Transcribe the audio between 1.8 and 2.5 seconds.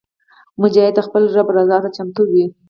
ته چمتو وي.